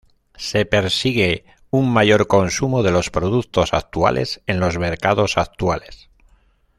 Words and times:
Se 0.35 0.65
persigue 0.65 1.45
un 1.69 1.93
mayor 1.93 2.25
consumo 2.25 2.81
de 2.81 2.89
los 2.89 3.11
productos 3.11 3.71
actuales 3.71 4.41
en 4.47 4.59
los 4.59 4.79
mercados 4.79 5.37
actuales. 5.37 6.09